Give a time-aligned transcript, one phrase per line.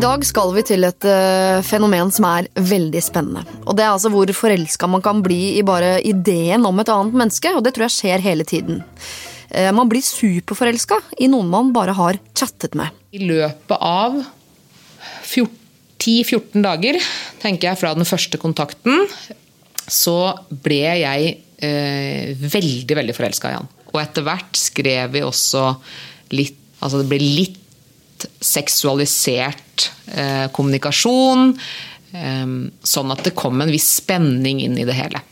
[0.00, 3.44] dag skal vi til et uh, fenomen som er veldig spennende.
[3.64, 7.14] Og Det er altså hvor forelska man kan bli i bare ideen om et annet
[7.20, 8.82] menneske, og det tror jeg skjer hele tiden.
[9.52, 12.90] Uh, man blir superforelska i noen man bare har chattet med.
[13.14, 14.18] I løpet av
[15.30, 16.98] 10-14 dager,
[17.44, 19.06] tenker jeg, fra den første kontakten,
[19.86, 20.18] så
[20.64, 23.70] ble jeg uh, veldig, veldig forelska i han.
[23.92, 25.70] Og etter hvert skrev vi også
[26.34, 27.63] litt Altså det ble litt
[28.40, 31.54] seksualisert eh, kommunikasjon.
[32.14, 35.22] Eh, sånn at det kom en viss spenning inn i det hele.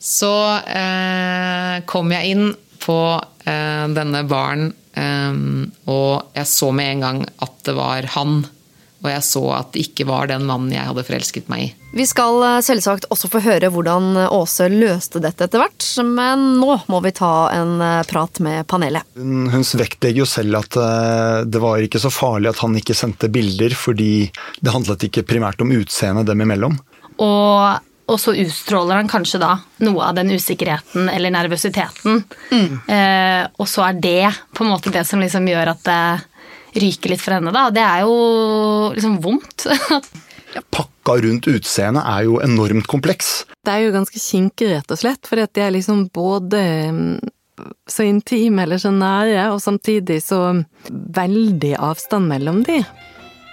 [0.00, 0.32] Så
[0.64, 2.46] eh, kom jeg inn
[2.80, 3.00] på
[3.44, 5.42] eh, denne baren, eh,
[5.92, 8.40] og jeg så med en gang at det var han
[9.00, 11.68] og jeg så at det ikke var den mannen jeg hadde forelsket meg i.
[11.96, 16.76] Vi skal eh, selvsagt også få høre hvordan Åse løste dette etter hvert, men nå
[16.92, 19.06] må vi ta en eh, prat med panelet.
[19.18, 22.96] Hun, hun vektlegger jo selv at eh, det var ikke så farlig at han ikke
[22.96, 24.12] sendte bilder, fordi
[24.60, 26.78] det handlet ikke primært om utseendet dem imellom.
[27.20, 27.80] Og
[28.10, 29.52] og så utstråler han kanskje da
[29.86, 32.24] noe av den usikkerheten eller nervøsiteten.
[32.50, 32.72] Mm.
[32.90, 36.00] Eh, og så er det på en måte det som liksom gjør at det
[36.76, 37.68] ryker litt for henne, da.
[37.74, 38.14] Det er jo
[38.94, 39.66] liksom vondt.
[40.74, 43.44] Pakka rundt utseendet er jo enormt kompleks.
[43.64, 46.62] Det er jo ganske kinkig, rett og slett, fordi at de er liksom både
[46.94, 47.20] mm,
[47.90, 50.40] så intime eller så nære, og samtidig så
[50.90, 52.80] veldig avstand mellom de.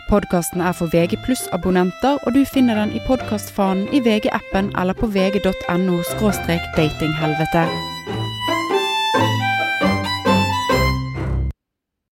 [0.08, 1.18] Podkasten er for VG
[1.52, 6.00] abonnenter og du finner den i podkastfanen i VG-appen eller på vg.no
[6.78, 7.97] datinghelvete.